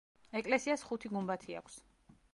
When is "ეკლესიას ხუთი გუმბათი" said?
0.39-1.61